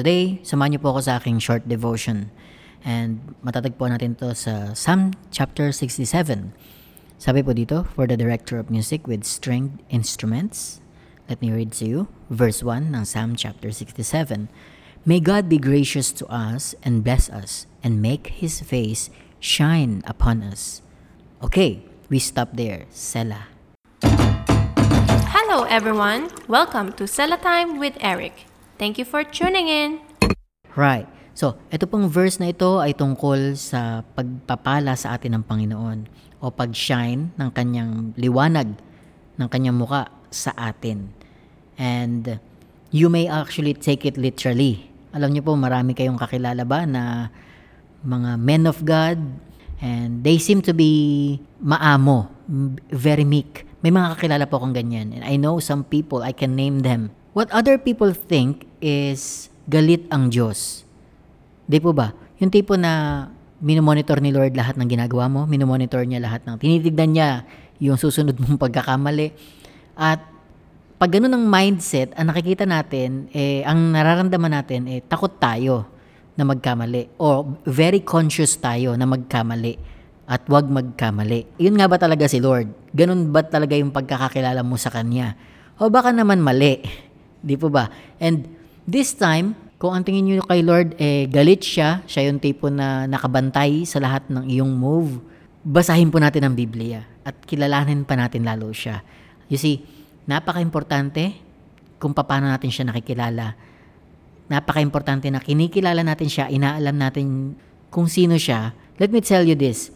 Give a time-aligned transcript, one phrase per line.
[0.00, 2.32] today, samahan niyo po ako sa aking short devotion.
[2.80, 6.56] And matatagpuan natin to sa Psalm chapter 67.
[7.20, 10.80] Sabi po dito, for the director of music with stringed instruments.
[11.28, 14.48] Let me read to you verse 1 ng Psalm chapter 67.
[15.04, 20.40] May God be gracious to us and bless us and make His face shine upon
[20.40, 20.80] us.
[21.44, 22.88] Okay, we stop there.
[22.88, 23.52] Selah.
[25.28, 26.32] Hello, everyone.
[26.48, 28.49] Welcome to Sella Time with Eric.
[28.80, 30.00] Thank you for tuning in.
[30.72, 31.04] Right.
[31.36, 36.08] So, ito pong verse na ito ay tungkol sa pagpapala sa atin ng Panginoon
[36.40, 38.80] o pag-shine ng kanyang liwanag
[39.36, 41.12] ng kanyang muka sa atin.
[41.76, 42.40] And
[42.88, 44.88] you may actually take it literally.
[45.12, 47.28] Alam niyo po, marami kayong kakilala ba na
[48.00, 49.20] mga men of God
[49.84, 52.32] and they seem to be maamo,
[52.88, 53.68] very meek.
[53.84, 55.12] May mga kakilala po akong ganyan.
[55.12, 57.12] And I know some people, I can name them.
[57.36, 60.82] What other people think is galit ang Diyos.
[61.70, 62.10] Di po ba?
[62.42, 63.24] Yung tipo na
[63.60, 67.28] minomonitor ni Lord lahat ng ginagawa mo, minomonitor niya lahat ng, tinitignan niya
[67.78, 69.30] yung susunod mong pagkakamali.
[69.94, 70.24] At
[71.00, 75.88] pag ganun ang mindset, ang nakikita natin, eh, ang nararamdaman natin, eh, takot tayo
[76.36, 77.20] na magkamali.
[77.20, 79.76] O very conscious tayo na magkamali
[80.30, 81.56] at wag magkamali.
[81.60, 82.92] Yun nga ba talaga si Lord?
[82.96, 85.36] Ganun ba talaga yung pagkakakilala mo sa Kanya?
[85.80, 86.80] O baka naman mali?
[87.40, 87.88] Di po ba?
[88.20, 88.59] And
[88.90, 93.06] this time, kung ang tingin nyo kay Lord, eh, galit siya, siya yung tipo na
[93.06, 95.22] nakabantay sa lahat ng iyong move,
[95.62, 99.00] basahin po natin ang Biblia at kilalanin pa natin lalo siya.
[99.46, 99.86] You see,
[100.26, 101.38] napaka-importante
[102.02, 103.54] kung paano natin siya nakikilala.
[104.50, 107.54] Napaka-importante na kinikilala natin siya, inaalam natin
[107.88, 108.74] kung sino siya.
[108.98, 109.94] Let me tell you this.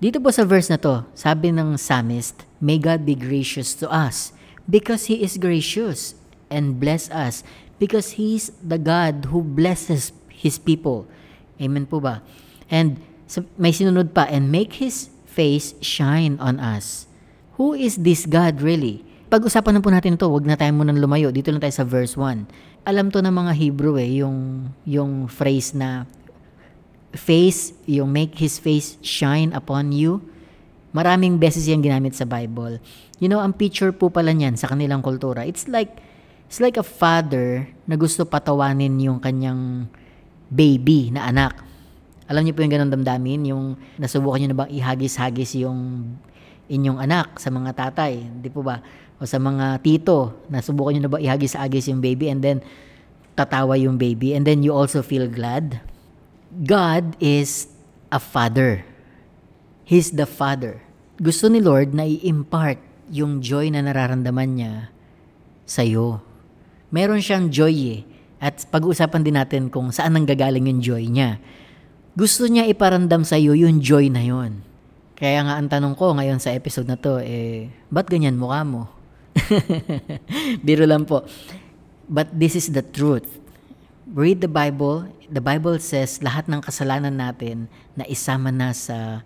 [0.00, 4.32] Dito po sa verse na to, sabi ng psalmist, May God be gracious to us
[4.64, 6.19] because He is gracious
[6.52, 7.46] and bless us
[7.80, 11.08] because He is the God who blesses His people.
[11.56, 12.20] Amen po ba?
[12.68, 13.00] And
[13.56, 17.06] may sinunod pa, and make His face shine on us.
[17.54, 19.06] Who is this God really?
[19.30, 21.30] Pag-usapan na po natin ito, wag na tayo munang lumayo.
[21.30, 22.50] Dito lang tayo sa verse 1.
[22.82, 26.10] Alam to ng mga Hebrew eh, yung, yung phrase na
[27.14, 30.18] face, yung make His face shine upon you.
[30.90, 32.82] Maraming beses yan ginamit sa Bible.
[33.22, 36.02] You know, ang picture po pala niyan sa kanilang kultura, it's like,
[36.50, 39.86] it's like a father na gusto patawanin yung kanyang
[40.50, 41.62] baby na anak.
[42.26, 46.10] Alam niyo po yung ganun damdamin, yung nasubukan niyo na bang ihagis-hagis yung
[46.66, 48.82] inyong anak sa mga tatay, di po ba?
[49.22, 52.58] O sa mga tito, nasubukan niyo na ba ihagis-hagis yung baby and then
[53.38, 55.78] tatawa yung baby and then you also feel glad?
[56.66, 57.70] God is
[58.10, 58.82] a father.
[59.86, 60.82] He's the father.
[61.22, 64.90] Gusto ni Lord na i-impart yung joy na nararamdaman niya
[65.62, 66.29] sa'yo.
[66.90, 68.00] Meron siyang joy eh.
[68.40, 71.38] At pag-uusapan din natin kung saan nanggagaling yung joy niya.
[72.18, 74.66] Gusto niya iparamdam sa'yo yung joy na yon.
[75.14, 78.88] Kaya nga ang tanong ko ngayon sa episode na to, eh, ba't ganyan mukha mo?
[80.66, 81.22] Biro lang po.
[82.10, 83.38] But this is the truth.
[84.10, 85.06] Read the Bible.
[85.30, 89.22] The Bible says lahat ng kasalanan natin na isama na sa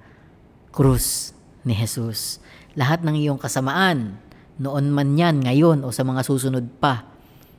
[0.74, 1.32] krus
[1.64, 2.42] ni Jesus.
[2.74, 4.19] Lahat ng iyong kasamaan,
[4.58, 7.13] noon man yan, ngayon, o sa mga susunod pa,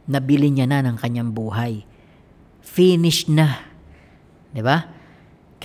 [0.06, 1.86] nabili niya na ng kanyang buhay.
[2.62, 3.62] Finished na.
[4.54, 4.96] 'Di ba?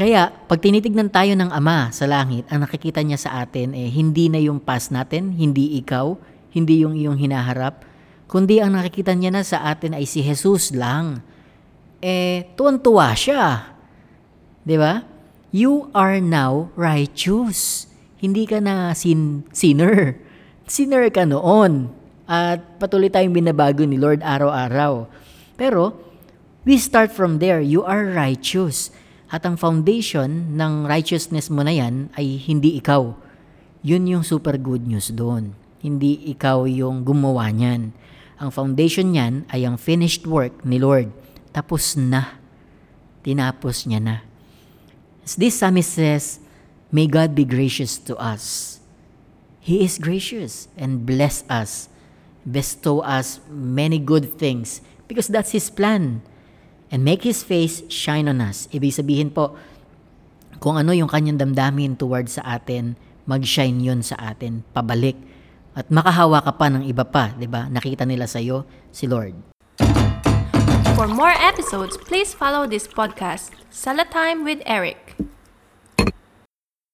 [0.01, 4.33] Kaya, pag tinitignan tayo ng Ama sa langit, ang nakikita niya sa atin, eh, hindi
[4.33, 6.17] na yung past natin, hindi ikaw,
[6.57, 7.85] hindi yung iyong hinaharap,
[8.25, 11.21] kundi ang nakikita niya na sa atin ay si Jesus lang.
[12.01, 13.77] Eh, tuwan-tuwa siya.
[14.65, 15.05] 'Di ba?
[15.53, 17.91] You are now righteous.
[18.23, 20.17] Hindi ka na sin sinner.
[20.71, 21.91] Sinner ka noon.
[22.31, 25.11] At patuloy tayong binabago ni Lord araw-araw.
[25.59, 25.99] Pero,
[26.63, 27.59] we start from there.
[27.59, 28.95] You are righteous.
[29.35, 33.19] At ang foundation ng righteousness mo na yan ay hindi ikaw.
[33.83, 35.59] Yun yung super good news doon.
[35.83, 37.91] Hindi ikaw yung gumawa niyan.
[38.39, 41.11] Ang foundation niyan ay ang finished work ni Lord.
[41.51, 42.39] Tapos na.
[43.27, 44.17] Tinapos niya na.
[45.27, 46.39] As this psalmist says,
[46.91, 48.79] May God be gracious to us.
[49.63, 51.87] He is gracious and bless us,
[52.47, 56.23] bestow us many good things because that's His plan.
[56.91, 58.67] And make His face shine on us.
[58.75, 59.55] Ibig sabihin po,
[60.59, 62.99] kung ano yung kanyang damdamin towards sa atin,
[63.31, 65.15] mag-shine yun sa atin, pabalik.
[65.73, 67.71] At makahawa ka pa ng iba pa, di ba?
[67.71, 69.39] Nakita nila sa'yo si Lord.
[70.99, 75.17] For more episodes, please follow this podcast, Sella Time with Eric.